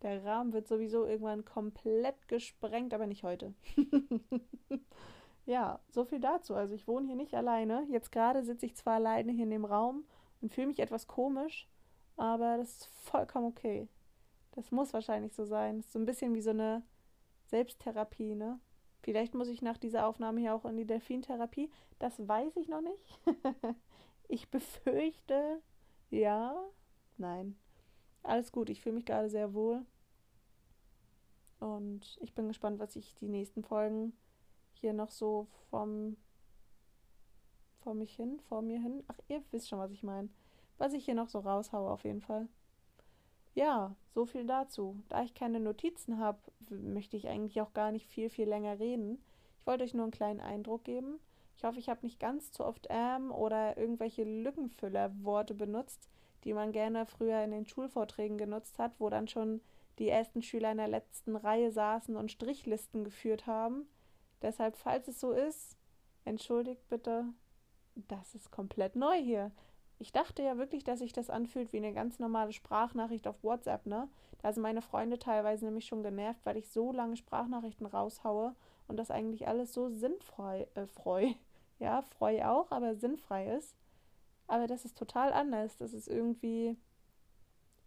Der 0.02 0.24
Rahmen 0.24 0.54
wird 0.54 0.68
sowieso 0.68 1.06
irgendwann 1.06 1.44
komplett 1.44 2.28
gesprengt, 2.30 2.94
aber 2.94 3.06
nicht 3.06 3.24
heute. 3.24 3.54
ja, 5.46 5.80
so 5.90 6.06
viel 6.06 6.22
dazu. 6.22 6.56
Also 6.56 6.74
ich 6.74 6.88
wohne 6.88 7.08
hier 7.08 7.18
nicht 7.18 7.34
alleine. 7.34 7.86
Jetzt 7.90 8.12
gerade 8.12 8.44
sitze 8.44 8.66
ich 8.66 8.76
zwar 8.78 8.96
alleine 8.96 9.34
hier 9.34 9.44
in 9.44 9.52
dem 9.52 9.66
Raum 9.66 10.06
und 10.42 10.54
fühle 10.54 10.68
mich 10.68 10.80
etwas 10.80 11.08
komisch, 11.08 11.68
aber 12.16 12.58
das 12.58 12.70
ist 12.70 12.86
vollkommen 12.86 13.48
okay. 13.48 13.90
Das 14.60 14.72
muss 14.72 14.92
wahrscheinlich 14.92 15.34
so 15.34 15.46
sein. 15.46 15.80
Ist 15.80 15.94
so 15.94 16.00
ein 16.00 16.06
bisschen 16.06 16.34
wie 16.34 16.42
so 16.42 16.50
eine 16.50 16.84
Selbsttherapie, 17.46 18.36
ne? 18.36 18.60
Vielleicht 19.04 19.34
muss 19.34 19.48
ich 19.48 19.62
nach 19.62 19.78
dieser 19.78 20.06
Aufnahme 20.06 20.42
hier 20.42 20.54
auch 20.54 20.66
in 20.66 20.76
die 20.76 20.86
Delfintherapie. 20.86 21.72
Das 21.98 22.28
weiß 22.28 22.58
ich 22.58 22.68
noch 22.68 22.82
nicht. 22.82 23.22
ich 24.28 24.52
befürchte, 24.52 25.62
ja, 26.10 26.62
nein. 27.16 27.58
Alles 28.22 28.52
gut, 28.52 28.70
ich 28.70 28.82
fühle 28.82 28.96
mich 28.96 29.06
gerade 29.06 29.30
sehr 29.30 29.54
wohl. 29.54 29.86
Und 31.62 32.18
ich 32.20 32.36
bin 32.36 32.50
gespannt, 32.50 32.80
was 32.80 32.98
ich 32.98 33.16
die 33.16 33.30
nächsten 33.30 33.64
Folgen 33.64 34.12
hier 34.74 34.92
noch 34.92 35.12
so 35.12 35.48
vom 35.70 36.18
vor 37.80 37.94
mich 37.94 38.14
hin, 38.14 38.42
vor 38.50 38.62
mir 38.62 38.82
hin. 38.82 39.06
Ach, 39.08 39.20
ihr 39.30 39.42
wisst 39.52 39.70
schon, 39.70 39.80
was 39.80 39.92
ich 39.92 40.04
meine. 40.04 40.28
Was 40.78 40.92
ich 40.92 41.06
hier 41.06 41.16
noch 41.16 41.30
so 41.30 41.40
raushaue, 41.40 41.90
auf 41.90 42.04
jeden 42.04 42.20
Fall. 42.20 42.50
Ja, 43.60 43.94
so 44.14 44.26
viel 44.26 44.46
dazu. 44.46 45.04
Da 45.10 45.22
ich 45.22 45.34
keine 45.34 45.60
Notizen 45.60 46.18
habe, 46.18 46.40
möchte 46.70 47.18
ich 47.18 47.28
eigentlich 47.28 47.60
auch 47.60 47.74
gar 47.74 47.92
nicht 47.92 48.08
viel, 48.08 48.30
viel 48.30 48.48
länger 48.48 48.80
reden. 48.80 49.22
Ich 49.60 49.68
wollte 49.68 49.84
euch 49.84 49.94
nur 49.94 50.04
einen 50.04 50.14
kleinen 50.14 50.40
Eindruck 50.40 50.86
geben. 50.86 51.20
Ich 51.58 51.66
hoffe, 51.66 51.78
ich 51.78 51.90
habe 51.90 52.06
nicht 52.06 52.22
ganz 52.22 52.54
zu 52.54 52.64
oft 52.64 52.88
ähm 52.90 53.34
oder 53.34 53.78
irgendwelche 53.78 54.24
Lückenfüllerworte 54.24 55.56
benutzt, 55.56 56.08
die 56.46 56.54
man 56.54 56.72
gerne 56.72 57.06
früher 57.06 57.44
in 57.44 57.52
den 57.52 57.68
Schulvorträgen 57.68 58.38
genutzt 58.38 58.80
hat, 58.80 58.94
wo 58.98 59.10
dann 59.10 59.28
schon 59.28 59.60
die 59.98 60.08
ersten 60.08 60.42
Schüler 60.42 60.72
in 60.72 60.78
der 60.78 60.88
letzten 60.88 61.36
Reihe 61.36 61.74
saßen 61.74 62.16
und 62.16 62.32
Strichlisten 62.32 63.04
geführt 63.04 63.46
haben. 63.46 63.90
Deshalb, 64.42 64.78
falls 64.78 65.10
es 65.10 65.20
so 65.20 65.34
ist, 65.34 65.76
entschuldigt 66.24 66.88
bitte, 66.88 67.26
das 68.08 68.36
ist 68.36 68.52
komplett 68.52 68.96
neu 68.96 69.18
hier. 69.22 69.52
Ich 70.02 70.14
dachte 70.14 70.42
ja 70.42 70.58
wirklich, 70.58 70.86
dass 70.86 71.00
sich 71.00 71.12
das 71.12 71.30
anfühlt 71.30 71.74
wie 71.74 71.78
eine 71.78 71.94
ganz 71.94 72.20
normale 72.20 72.54
Sprachnachricht 72.54 73.28
auf 73.28 73.44
WhatsApp, 73.44 73.86
ne? 73.86 74.08
Da 74.42 74.54
sind 74.54 74.64
meine 74.64 74.82
Freunde 74.82 75.20
teilweise 75.20 75.66
nämlich 75.66 75.86
schon 75.86 76.04
genervt, 76.04 76.40
weil 76.46 76.56
ich 76.56 76.70
so 76.70 76.94
lange 76.94 77.18
Sprachnachrichten 77.18 77.86
raushaue 77.86 78.56
und 78.88 78.98
das 78.98 79.12
eigentlich 79.12 79.48
alles 79.50 79.74
so 79.74 79.90
sinnfrei, 79.90 80.68
äh, 80.76 80.88
freu, 80.88 81.34
ja, 81.80 82.02
freu 82.02 82.46
auch, 82.46 82.72
aber 82.72 82.96
sinnfrei 82.96 83.54
ist. 83.56 83.76
Aber 84.48 84.68
das 84.68 84.86
ist 84.86 84.98
total 84.98 85.32
anders. 85.32 85.78
Das 85.78 85.94
ist 85.94 86.08
irgendwie. 86.08 86.76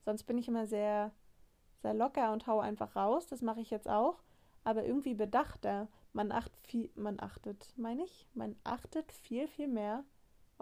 Sonst 0.05 0.25
bin 0.25 0.39
ich 0.39 0.49
immer 0.49 0.67
sehr, 0.67 1.13
sehr 1.81 1.95
locker 1.95 2.33
und 2.33 2.47
hau 2.47 2.61
einfach 2.61 2.95
raus. 2.95 3.27
Das 3.27 3.43
mache 3.43 3.61
ich 3.61 3.71
jetzt 3.71 3.89
auch. 3.89 4.23
Aber 4.65 4.85
irgendwie 4.85 5.15
bedachter. 5.15 5.89
Man, 6.13 6.31
acht 6.31 6.53
viel, 6.59 6.91
man 6.95 7.19
achtet, 7.21 7.73
meine 7.77 8.05
ich, 8.05 8.27
man 8.35 8.55
achtet 8.65 9.11
viel, 9.13 9.49
viel 9.49 9.67
mehr 9.67 10.05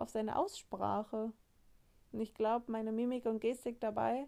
auf 0.00 0.10
seine 0.10 0.36
Aussprache. 0.36 1.32
Und 2.12 2.20
ich 2.20 2.34
glaube, 2.34 2.70
meine 2.70 2.92
Mimik 2.92 3.26
und 3.26 3.40
Gestik 3.40 3.80
dabei 3.80 4.26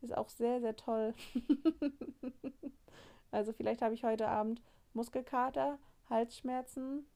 ist 0.00 0.16
auch 0.16 0.28
sehr, 0.28 0.60
sehr 0.60 0.76
toll. 0.76 1.14
also 3.30 3.52
vielleicht 3.52 3.82
habe 3.82 3.94
ich 3.94 4.04
heute 4.04 4.28
Abend 4.28 4.62
Muskelkater, 4.92 5.78
Halsschmerzen, 6.08 7.06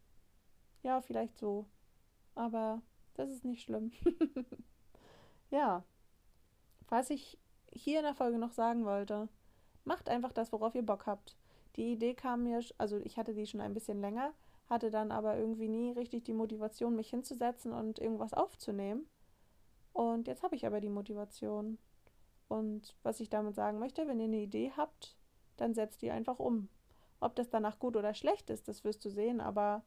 ja, 0.83 1.01
vielleicht 1.01 1.39
so. 1.39 1.67
Aber 2.35 2.83
das 3.15 3.31
ist 3.31 3.45
nicht 3.45 3.63
schlimm. 3.63 3.93
ja. 5.51 5.83
Was 6.89 7.11
ich 7.11 7.39
hier 7.73 7.99
in 7.99 8.05
der 8.05 8.15
Folge 8.15 8.39
noch 8.39 8.53
sagen 8.53 8.85
wollte, 8.85 9.29
macht 9.85 10.09
einfach 10.09 10.33
das, 10.33 10.53
worauf 10.53 10.75
ihr 10.75 10.85
Bock 10.85 11.07
habt. 11.07 11.37
Die 11.77 11.93
Idee 11.93 12.15
kam 12.15 12.45
mir, 12.45 12.63
also 12.79 12.99
ich 12.99 13.17
hatte 13.17 13.35
die 13.35 13.47
schon 13.47 13.61
ein 13.61 13.75
bisschen 13.75 14.01
länger, 14.01 14.33
hatte 14.75 14.91
dann 14.91 15.13
aber 15.13 15.39
irgendwie 15.39 15.69
nie 15.69 15.93
richtig 15.93 16.25
die 16.25 16.33
Motivation, 16.33 16.97
mich 16.97 17.09
hinzusetzen 17.09 17.73
und 17.73 18.01
irgendwas 18.01 18.35
aufzunehmen. 18.35 19.07
Und 19.93 20.27
jetzt 20.27 20.43
habe 20.43 20.57
ich 20.57 20.67
aber 20.67 20.81
die 20.81 20.89
Motivation. 20.89 21.79
Und 22.49 22.97
was 23.05 23.21
ich 23.21 23.31
damit 23.31 23.55
sagen 23.55 23.79
möchte, 23.79 24.07
wenn 24.09 24.19
ihr 24.19 24.27
eine 24.27 24.43
Idee 24.43 24.73
habt, 24.77 25.17
dann 25.57 25.75
setzt 25.75 26.03
die 26.03 26.11
einfach 26.11 26.41
um. 26.41 26.69
Ob 27.21 27.37
das 27.37 27.49
danach 27.49 27.79
gut 27.79 27.97
oder 27.97 28.13
schlecht 28.15 28.51
ist, 28.51 28.67
das 28.67 28.83
wirst 28.83 29.05
du 29.05 29.11
sehen, 29.11 29.41
aber 29.41 29.85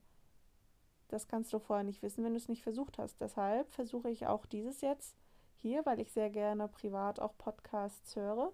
das 1.10 1.27
kannst 1.27 1.51
du 1.51 1.60
vorher 1.60 1.84
nicht 1.84 2.01
wissen, 2.01 2.24
wenn 2.24 2.34
du 2.34 2.38
es 2.38 2.48
nicht 2.48 2.63
versucht 2.63 2.98
hast. 2.98 3.20
Deshalb 3.20 3.70
versuche 3.72 4.10
ich 4.10 4.25
auch 4.25 4.46
dieses 4.46 4.82
jetzt 4.82 5.17
hier, 5.58 5.86
weil 5.86 6.00
ich 6.00 6.13
sehr 6.13 6.29
gerne 6.29 6.70
privat 6.70 7.20
auch 7.20 7.38
Podcasts 7.38 8.15
höre, 8.15 8.53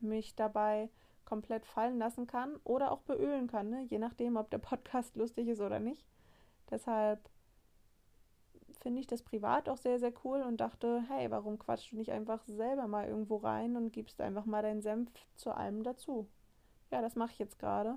mich 0.00 0.34
dabei 0.34 0.90
komplett 1.32 1.64
fallen 1.64 1.96
lassen 1.96 2.26
kann 2.26 2.56
oder 2.62 2.92
auch 2.92 3.00
beölen 3.00 3.46
kann, 3.46 3.70
ne? 3.70 3.84
je 3.84 3.98
nachdem, 3.98 4.36
ob 4.36 4.50
der 4.50 4.58
Podcast 4.58 5.16
lustig 5.20 5.48
ist 5.48 5.62
oder 5.62 5.80
nicht. 5.80 6.04
Deshalb 6.70 7.26
finde 8.82 9.00
ich 9.00 9.06
das 9.06 9.22
privat 9.22 9.70
auch 9.70 9.78
sehr, 9.78 9.98
sehr 9.98 10.12
cool 10.24 10.42
und 10.42 10.58
dachte, 10.58 11.02
hey, 11.08 11.30
warum 11.30 11.58
quatschst 11.58 11.92
du 11.92 11.96
nicht 11.96 12.12
einfach 12.12 12.44
selber 12.44 12.86
mal 12.86 13.08
irgendwo 13.08 13.36
rein 13.36 13.78
und 13.78 13.94
gibst 13.94 14.20
einfach 14.20 14.44
mal 14.44 14.60
deinen 14.60 14.82
Senf 14.82 15.10
zu 15.34 15.52
allem 15.52 15.82
dazu? 15.82 16.28
Ja, 16.90 17.00
das 17.00 17.16
mache 17.16 17.32
ich 17.32 17.38
jetzt 17.38 17.58
gerade. 17.58 17.96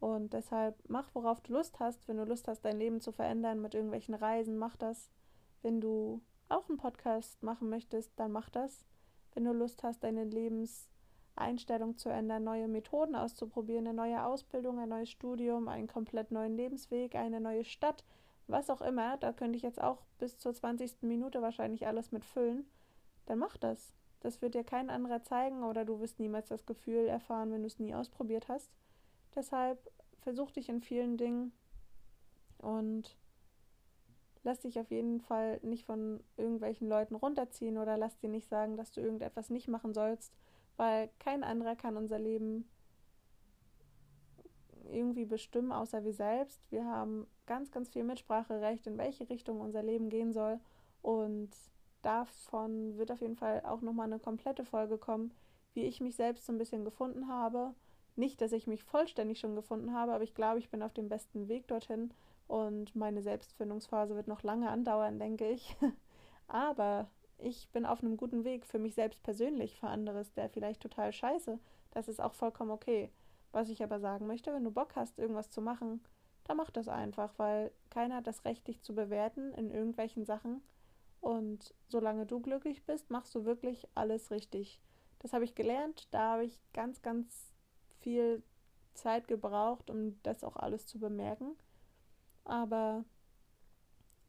Und 0.00 0.32
deshalb 0.32 0.82
mach, 0.88 1.14
worauf 1.14 1.42
du 1.42 1.52
Lust 1.52 1.78
hast. 1.78 2.08
Wenn 2.08 2.16
du 2.16 2.24
Lust 2.24 2.48
hast, 2.48 2.64
dein 2.64 2.78
Leben 2.78 3.02
zu 3.02 3.12
verändern 3.12 3.60
mit 3.60 3.74
irgendwelchen 3.74 4.14
Reisen, 4.14 4.56
mach 4.56 4.76
das. 4.76 5.10
Wenn 5.60 5.82
du 5.82 6.22
auch 6.48 6.70
einen 6.70 6.78
Podcast 6.78 7.42
machen 7.42 7.68
möchtest, 7.68 8.18
dann 8.18 8.32
mach 8.32 8.48
das. 8.48 8.86
Wenn 9.34 9.44
du 9.44 9.52
Lust 9.52 9.82
hast, 9.82 10.04
deine 10.04 10.24
Lebenseinstellung 11.36 11.96
zu 11.96 12.08
ändern, 12.08 12.44
neue 12.44 12.68
Methoden 12.68 13.14
auszuprobieren, 13.14 13.86
eine 13.86 13.96
neue 13.96 14.24
Ausbildung, 14.24 14.78
ein 14.78 14.88
neues 14.88 15.10
Studium, 15.10 15.68
einen 15.68 15.86
komplett 15.86 16.30
neuen 16.30 16.56
Lebensweg, 16.56 17.14
eine 17.14 17.40
neue 17.40 17.64
Stadt, 17.64 18.04
was 18.46 18.70
auch 18.70 18.80
immer, 18.80 19.16
da 19.18 19.32
könnte 19.32 19.56
ich 19.56 19.62
jetzt 19.62 19.80
auch 19.80 20.02
bis 20.18 20.38
zur 20.38 20.54
20. 20.54 21.02
Minute 21.02 21.42
wahrscheinlich 21.42 21.86
alles 21.86 22.12
mit 22.12 22.24
füllen, 22.24 22.66
dann 23.26 23.38
mach 23.38 23.56
das. 23.56 23.92
Das 24.20 24.40
wird 24.40 24.54
dir 24.54 24.64
kein 24.64 24.90
anderer 24.90 25.22
zeigen 25.22 25.62
oder 25.62 25.84
du 25.84 26.00
wirst 26.00 26.18
niemals 26.18 26.48
das 26.48 26.64
Gefühl 26.64 27.06
erfahren, 27.06 27.52
wenn 27.52 27.62
du 27.62 27.66
es 27.66 27.78
nie 27.78 27.94
ausprobiert 27.94 28.48
hast. 28.48 28.70
Deshalb 29.34 29.78
versuch 30.20 30.50
dich 30.50 30.68
in 30.68 30.80
vielen 30.80 31.16
Dingen 31.16 31.52
und 32.58 33.16
lass 34.42 34.60
dich 34.60 34.78
auf 34.80 34.90
jeden 34.90 35.20
Fall 35.20 35.60
nicht 35.62 35.84
von 35.84 36.20
irgendwelchen 36.36 36.88
Leuten 36.88 37.14
runterziehen 37.14 37.78
oder 37.78 37.96
lass 37.96 38.16
dir 38.18 38.30
nicht 38.30 38.48
sagen, 38.48 38.76
dass 38.76 38.92
du 38.92 39.00
irgendetwas 39.00 39.50
nicht 39.50 39.68
machen 39.68 39.92
sollst, 39.92 40.32
weil 40.76 41.10
kein 41.18 41.44
anderer 41.44 41.76
kann 41.76 41.96
unser 41.96 42.18
Leben 42.18 42.68
irgendwie 44.90 45.24
bestimmen, 45.24 45.72
außer 45.72 46.04
wir 46.04 46.12
selbst. 46.12 46.60
Wir 46.70 46.84
haben 46.84 47.26
ganz, 47.46 47.70
ganz 47.70 47.88
viel 47.88 48.04
Mitspracherecht, 48.04 48.86
in 48.86 48.98
welche 48.98 49.28
Richtung 49.28 49.60
unser 49.60 49.82
Leben 49.82 50.08
gehen 50.10 50.32
soll. 50.32 50.60
Und 51.02 51.50
davon 52.02 52.96
wird 52.98 53.10
auf 53.10 53.20
jeden 53.20 53.36
Fall 53.36 53.62
auch 53.64 53.80
nochmal 53.80 54.06
eine 54.06 54.18
komplette 54.18 54.64
Folge 54.64 54.98
kommen, 54.98 55.32
wie 55.74 55.82
ich 55.82 56.00
mich 56.00 56.16
selbst 56.16 56.46
so 56.46 56.52
ein 56.52 56.58
bisschen 56.58 56.84
gefunden 56.84 57.28
habe. 57.28 57.74
Nicht, 58.16 58.40
dass 58.40 58.52
ich 58.52 58.66
mich 58.66 58.82
vollständig 58.82 59.38
schon 59.38 59.54
gefunden 59.54 59.92
habe, 59.92 60.12
aber 60.12 60.24
ich 60.24 60.34
glaube, 60.34 60.58
ich 60.58 60.70
bin 60.70 60.82
auf 60.82 60.94
dem 60.94 61.08
besten 61.08 61.48
Weg 61.48 61.66
dorthin 61.68 62.12
und 62.48 62.94
meine 62.94 63.22
Selbstfindungsphase 63.22 64.14
wird 64.14 64.28
noch 64.28 64.42
lange 64.42 64.70
andauern, 64.70 65.18
denke 65.18 65.50
ich. 65.50 65.76
aber 66.48 67.08
ich 67.38 67.68
bin 67.70 67.86
auf 67.86 68.02
einem 68.02 68.16
guten 68.16 68.44
Weg 68.44 68.66
für 68.66 68.78
mich 68.78 68.94
selbst 68.94 69.22
persönlich, 69.22 69.76
für 69.76 69.88
anderes, 69.88 70.32
der 70.32 70.48
vielleicht 70.48 70.80
total 70.80 71.12
scheiße. 71.12 71.58
Das 71.90 72.08
ist 72.08 72.20
auch 72.20 72.34
vollkommen 72.34 72.70
okay. 72.70 73.10
Was 73.52 73.68
ich 73.68 73.82
aber 73.82 74.00
sagen 74.00 74.26
möchte, 74.26 74.52
wenn 74.52 74.64
du 74.64 74.70
Bock 74.70 74.96
hast, 74.96 75.18
irgendwas 75.18 75.50
zu 75.50 75.60
machen, 75.60 76.00
dann 76.44 76.56
mach 76.56 76.70
das 76.70 76.88
einfach, 76.88 77.32
weil 77.38 77.72
keiner 77.90 78.16
hat 78.16 78.26
das 78.26 78.44
Recht, 78.44 78.66
dich 78.68 78.82
zu 78.82 78.94
bewerten 78.94 79.52
in 79.54 79.70
irgendwelchen 79.70 80.24
Sachen. 80.24 80.62
Und 81.20 81.74
solange 81.88 82.26
du 82.26 82.40
glücklich 82.40 82.84
bist, 82.84 83.10
machst 83.10 83.34
du 83.34 83.44
wirklich 83.44 83.88
alles 83.94 84.30
richtig. 84.30 84.80
Das 85.18 85.32
habe 85.32 85.44
ich 85.44 85.54
gelernt. 85.54 86.06
Da 86.12 86.32
habe 86.32 86.44
ich 86.44 86.60
ganz, 86.72 87.02
ganz 87.02 87.52
viel 88.00 88.42
Zeit 88.94 89.26
gebraucht, 89.26 89.90
um 89.90 90.22
das 90.22 90.44
auch 90.44 90.56
alles 90.56 90.86
zu 90.86 90.98
bemerken. 90.98 91.56
Aber 92.44 93.04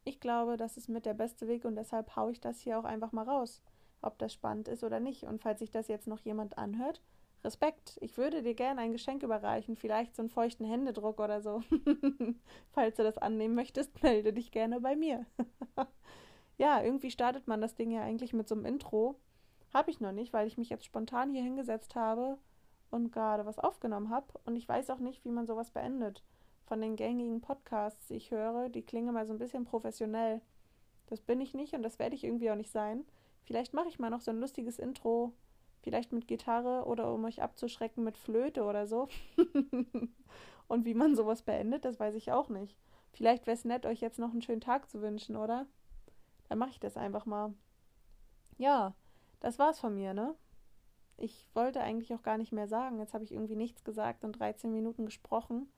ich 0.08 0.20
glaube, 0.20 0.56
das 0.56 0.76
ist 0.76 0.88
mit 0.88 1.06
der 1.06 1.14
beste 1.14 1.48
Weg 1.48 1.64
und 1.64 1.76
deshalb 1.76 2.16
haue 2.16 2.32
ich 2.32 2.40
das 2.40 2.60
hier 2.60 2.78
auch 2.78 2.84
einfach 2.84 3.12
mal 3.12 3.28
raus, 3.28 3.62
ob 4.00 4.18
das 4.18 4.32
spannend 4.32 4.66
ist 4.66 4.82
oder 4.82 5.00
nicht. 5.00 5.24
Und 5.24 5.42
falls 5.42 5.58
sich 5.58 5.70
das 5.70 5.88
jetzt 5.88 6.08
noch 6.08 6.20
jemand 6.20 6.56
anhört, 6.56 7.02
Respekt, 7.44 7.98
ich 8.00 8.16
würde 8.16 8.42
dir 8.42 8.54
gerne 8.54 8.80
ein 8.80 8.92
Geschenk 8.92 9.22
überreichen, 9.22 9.76
vielleicht 9.76 10.16
so 10.16 10.22
einen 10.22 10.30
feuchten 10.30 10.64
Händedruck 10.64 11.20
oder 11.20 11.40
so. 11.40 11.62
Falls 12.72 12.96
du 12.96 13.04
das 13.04 13.16
annehmen 13.16 13.54
möchtest, 13.54 14.02
melde 14.02 14.32
dich 14.32 14.50
gerne 14.50 14.80
bei 14.80 14.96
mir. 14.96 15.24
ja, 16.58 16.82
irgendwie 16.82 17.12
startet 17.12 17.46
man 17.46 17.60
das 17.60 17.76
Ding 17.76 17.92
ja 17.92 18.02
eigentlich 18.02 18.32
mit 18.32 18.48
so 18.48 18.56
einem 18.56 18.64
Intro. 18.64 19.20
Habe 19.72 19.90
ich 19.90 20.00
noch 20.00 20.12
nicht, 20.12 20.32
weil 20.32 20.48
ich 20.48 20.58
mich 20.58 20.68
jetzt 20.68 20.84
spontan 20.84 21.30
hier 21.30 21.42
hingesetzt 21.42 21.94
habe 21.94 22.38
und 22.90 23.12
gerade 23.12 23.46
was 23.46 23.60
aufgenommen 23.60 24.10
habe. 24.10 24.26
Und 24.44 24.56
ich 24.56 24.68
weiß 24.68 24.90
auch 24.90 24.98
nicht, 24.98 25.24
wie 25.24 25.30
man 25.30 25.46
sowas 25.46 25.70
beendet. 25.70 26.24
Von 26.68 26.80
den 26.80 26.96
gängigen 26.96 27.40
Podcasts, 27.40 28.08
die 28.08 28.14
ich 28.14 28.30
höre, 28.30 28.68
die 28.68 28.82
klingen 28.82 29.14
mal 29.14 29.26
so 29.26 29.32
ein 29.32 29.38
bisschen 29.38 29.64
professionell. 29.64 30.40
Das 31.06 31.20
bin 31.20 31.40
ich 31.40 31.54
nicht 31.54 31.72
und 31.72 31.82
das 31.82 31.98
werde 31.98 32.14
ich 32.14 32.24
irgendwie 32.24 32.50
auch 32.50 32.56
nicht 32.56 32.70
sein. 32.70 33.04
Vielleicht 33.44 33.72
mache 33.72 33.88
ich 33.88 33.98
mal 33.98 34.10
noch 34.10 34.20
so 34.20 34.30
ein 34.30 34.40
lustiges 34.40 34.78
Intro 34.78 35.32
Vielleicht 35.82 36.12
mit 36.12 36.26
Gitarre 36.26 36.84
oder 36.86 37.12
um 37.12 37.24
euch 37.24 37.42
abzuschrecken 37.42 38.04
mit 38.04 38.18
Flöte 38.18 38.64
oder 38.64 38.86
so. 38.86 39.08
Und 40.68 40.84
wie 40.84 40.94
man 40.94 41.16
sowas 41.16 41.42
beendet, 41.42 41.84
das 41.84 41.98
weiß 41.98 42.14
ich 42.14 42.32
auch 42.32 42.48
nicht. 42.48 42.76
Vielleicht 43.12 43.46
wäre 43.46 43.56
es 43.56 43.64
nett, 43.64 43.86
euch 43.86 44.00
jetzt 44.00 44.18
noch 44.18 44.32
einen 44.32 44.42
schönen 44.42 44.60
Tag 44.60 44.90
zu 44.90 45.00
wünschen, 45.00 45.36
oder? 45.36 45.66
Dann 46.48 46.58
mache 46.58 46.70
ich 46.70 46.80
das 46.80 46.96
einfach 46.96 47.26
mal. 47.26 47.54
Ja, 48.58 48.94
das 49.40 49.58
war's 49.58 49.80
von 49.80 49.94
mir, 49.94 50.14
ne? 50.14 50.34
Ich 51.16 51.48
wollte 51.54 51.80
eigentlich 51.80 52.12
auch 52.12 52.22
gar 52.22 52.38
nicht 52.38 52.52
mehr 52.52 52.68
sagen. 52.68 52.98
Jetzt 52.98 53.14
habe 53.14 53.24
ich 53.24 53.32
irgendwie 53.32 53.56
nichts 53.56 53.82
gesagt 53.82 54.24
und 54.24 54.32
13 54.32 54.70
Minuten 54.70 55.06
gesprochen. 55.06 55.68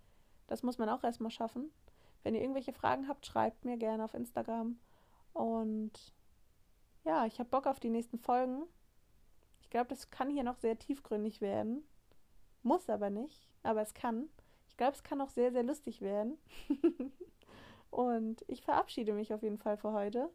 Das 0.50 0.64
muss 0.64 0.78
man 0.78 0.88
auch 0.88 1.04
erstmal 1.04 1.30
schaffen. 1.30 1.70
Wenn 2.24 2.34
ihr 2.34 2.40
irgendwelche 2.40 2.72
Fragen 2.72 3.06
habt, 3.06 3.24
schreibt 3.24 3.64
mir 3.64 3.76
gerne 3.76 4.04
auf 4.04 4.14
Instagram. 4.14 4.80
Und 5.32 6.12
ja, 7.04 7.24
ich 7.24 7.38
habe 7.38 7.48
Bock 7.48 7.68
auf 7.68 7.78
die 7.78 7.88
nächsten 7.88 8.18
Folgen. 8.18 8.64
Ich 9.62 9.70
glaube, 9.70 9.86
das 9.86 10.10
kann 10.10 10.28
hier 10.28 10.42
noch 10.42 10.56
sehr 10.56 10.76
tiefgründig 10.76 11.40
werden. 11.40 11.84
Muss 12.64 12.90
aber 12.90 13.10
nicht, 13.10 13.48
aber 13.62 13.80
es 13.80 13.94
kann. 13.94 14.28
Ich 14.68 14.76
glaube, 14.76 14.94
es 14.94 15.04
kann 15.04 15.20
auch 15.20 15.30
sehr, 15.30 15.52
sehr 15.52 15.62
lustig 15.62 16.00
werden. 16.00 16.36
und 17.90 18.44
ich 18.48 18.62
verabschiede 18.62 19.12
mich 19.12 19.32
auf 19.32 19.44
jeden 19.44 19.58
Fall 19.58 19.76
für 19.76 19.92
heute. 19.92 20.30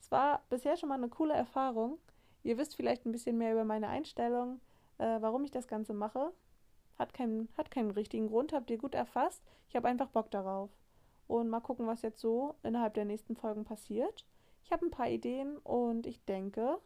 Es 0.00 0.10
war 0.10 0.42
bisher 0.50 0.76
schon 0.76 0.88
mal 0.88 0.96
eine 0.96 1.08
coole 1.08 1.34
Erfahrung. 1.34 1.98
Ihr 2.42 2.58
wisst 2.58 2.74
vielleicht 2.74 3.06
ein 3.06 3.12
bisschen 3.12 3.38
mehr 3.38 3.52
über 3.52 3.64
meine 3.64 3.86
Einstellung, 3.86 4.60
äh, 4.98 5.20
warum 5.20 5.44
ich 5.44 5.52
das 5.52 5.68
Ganze 5.68 5.94
mache. 5.94 6.32
Hat 7.00 7.14
keinen, 7.14 7.48
hat 7.56 7.70
keinen 7.70 7.92
richtigen 7.92 8.26
Grund, 8.26 8.52
habt 8.52 8.68
ihr 8.70 8.76
gut 8.76 8.94
erfasst. 8.94 9.42
Ich 9.70 9.74
habe 9.74 9.88
einfach 9.88 10.08
Bock 10.08 10.30
darauf. 10.30 10.68
Und 11.28 11.48
mal 11.48 11.60
gucken, 11.60 11.86
was 11.86 12.02
jetzt 12.02 12.20
so 12.20 12.56
innerhalb 12.62 12.92
der 12.92 13.06
nächsten 13.06 13.36
Folgen 13.36 13.64
passiert. 13.64 14.26
Ich 14.62 14.70
habe 14.70 14.84
ein 14.84 14.90
paar 14.90 15.08
Ideen 15.08 15.56
und 15.58 16.06
ich 16.06 16.22
denke, 16.26 16.78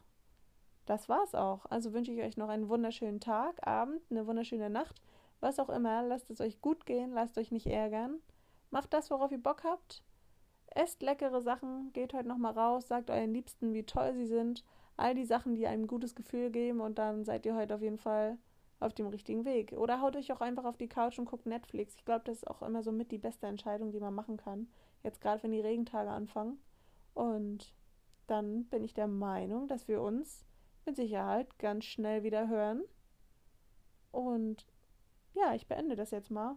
das 0.87 1.09
war's 1.09 1.35
auch. 1.35 1.67
Also 1.67 1.93
wünsche 1.93 2.13
ich 2.13 2.23
euch 2.23 2.37
noch 2.37 2.49
einen 2.49 2.69
wunderschönen 2.69 3.19
Tag, 3.19 3.67
Abend, 3.67 4.03
eine 4.09 4.25
wunderschöne 4.29 4.71
Nacht, 4.71 5.03
was 5.41 5.59
auch 5.59 5.69
immer. 5.69 6.05
Lasst 6.05 6.31
es 6.31 6.41
euch 6.41 6.61
gut 6.61 6.87
gehen, 6.87 7.11
lasst 7.11 7.37
euch 7.37 7.51
nicht 7.51 7.67
ärgern. 7.67 8.21
Macht 8.71 8.95
das, 8.95 9.11
worauf 9.11 9.33
ihr 9.33 9.43
Bock 9.43 9.65
habt. 9.65 10.05
Esst 10.67 11.03
leckere 11.03 11.41
Sachen, 11.41 11.93
geht 11.93 12.15
heute 12.15 12.29
nochmal 12.29 12.53
raus, 12.53 12.87
sagt 12.87 13.11
euren 13.11 13.35
Liebsten, 13.35 13.75
wie 13.75 13.83
toll 13.83 14.15
sie 14.15 14.27
sind. 14.27 14.63
All 14.97 15.17
die 15.17 15.25
Sachen, 15.25 15.57
die 15.57 15.67
einem 15.67 15.83
ein 15.83 15.89
gutes 15.89 16.15
Gefühl 16.15 16.51
geben 16.51 16.81
und 16.81 16.99
dann 16.99 17.25
seid 17.25 17.45
ihr 17.47 17.57
heute 17.57 17.75
auf 17.75 17.83
jeden 17.83 17.99
Fall 17.99 18.39
auf 18.85 18.95
dem 18.95 19.07
richtigen 19.07 19.45
Weg. 19.45 19.73
Oder 19.73 20.01
haut 20.01 20.17
euch 20.17 20.33
auch 20.33 20.41
einfach 20.41 20.65
auf 20.65 20.77
die 20.77 20.89
Couch 20.89 21.19
und 21.19 21.25
guckt 21.27 21.47
Netflix. 21.47 21.95
Ich 21.97 22.05
glaube, 22.05 22.25
das 22.25 22.39
ist 22.39 22.49
auch 22.49 22.63
immer 22.63 22.83
so 22.83 22.93
mit 22.93 23.11
die 23.11 23.19
beste 23.19 23.47
Entscheidung, 23.47 23.93
die 23.93 24.01
man 24.01 24.15
machen 24.15 24.37
kann. 24.37 24.69
Jetzt 25.03 25.21
gerade, 25.21 25.43
wenn 25.43 25.53
die 25.53 25.61
Regentage 25.61 26.11
anfangen. 26.11 26.59
Und 27.15 27.75
dann 28.27 28.65
bin 28.67 28.85
ich 28.85 28.95
der 28.95 29.07
Meinung, 29.07 29.69
dass 29.69 29.89
wir 29.89 30.01
uns 30.01 30.45
mit 30.87 30.97
Sicherheit 30.97 31.59
ganz 31.59 31.85
schnell 31.85 32.23
wieder 32.23 32.49
hören. 32.49 32.83
Und 34.13 34.67
ja, 35.35 35.55
ich 35.55 35.67
beende 35.67 35.97
das 35.97 36.11
jetzt 36.11 36.31
mal. 36.31 36.57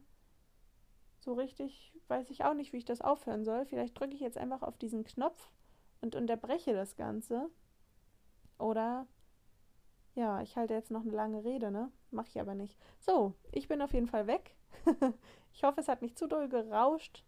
So 1.20 1.34
richtig 1.34 1.94
weiß 2.08 2.30
ich 2.30 2.44
auch 2.44 2.54
nicht, 2.54 2.74
wie 2.74 2.78
ich 2.78 2.86
das 2.86 3.02
aufhören 3.02 3.44
soll. 3.44 3.66
Vielleicht 3.66 4.00
drücke 4.00 4.14
ich 4.14 4.22
jetzt 4.22 4.38
einfach 4.38 4.62
auf 4.62 4.78
diesen 4.78 5.04
Knopf 5.04 5.52
und 6.02 6.16
unterbreche 6.16 6.74
das 6.74 6.96
Ganze. 6.96 7.50
Oder 8.60 9.08
ja, 10.18 10.42
ich 10.42 10.58
halte 10.58 10.74
jetzt 10.74 10.90
noch 10.90 11.02
eine 11.02 11.12
lange 11.12 11.44
Rede, 11.44 11.70
ne? 11.70 11.92
Mache 12.10 12.28
ich 12.30 12.42
aber 12.42 12.56
nicht. 12.56 12.76
So, 13.00 13.36
ich 13.52 13.68
bin 13.68 13.84
auf 13.84 13.94
jeden 13.94 14.08
Fall 14.08 14.26
weg. 14.26 14.56
ich 15.54 15.64
hoffe, 15.64 15.80
es 15.80 15.88
hat 15.88 16.02
nicht 16.02 16.18
zu 16.18 16.28
doll 16.28 16.50
gerauscht 16.50 17.24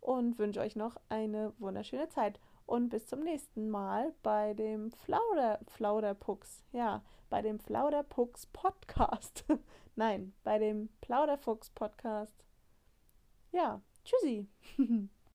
und 0.00 0.38
wünsche 0.38 0.60
euch 0.60 0.74
noch 0.74 0.96
eine 1.10 1.52
wunderschöne 1.58 2.08
Zeit 2.08 2.40
und 2.64 2.88
bis 2.88 3.06
zum 3.06 3.20
nächsten 3.20 3.68
Mal 3.68 4.14
bei 4.22 4.54
dem 4.54 4.90
Flauder, 4.90 5.60
Flauderpucks, 5.66 6.64
ja, 6.72 7.04
bei 7.28 7.42
dem 7.42 7.58
Flauderpucks 7.58 8.46
Podcast. 8.46 9.44
Nein, 9.94 10.32
bei 10.42 10.58
dem 10.58 10.88
Plauderfuchs 11.02 11.68
Podcast. 11.68 12.42
Ja, 13.52 13.82
tschüssi. 14.02 14.48